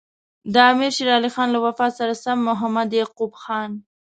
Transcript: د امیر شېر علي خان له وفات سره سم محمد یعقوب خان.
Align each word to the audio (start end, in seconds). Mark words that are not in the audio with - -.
د 0.53 0.55
امیر 0.71 0.91
شېر 0.95 1.09
علي 1.17 1.29
خان 1.35 1.47
له 1.55 1.59
وفات 1.65 1.91
سره 1.99 2.13
سم 2.23 2.37
محمد 2.49 2.87
یعقوب 2.99 3.31
خان. 3.41 3.71